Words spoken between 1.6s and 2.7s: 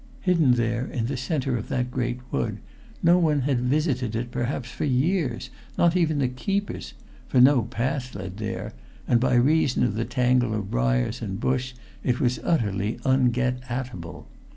that great wood,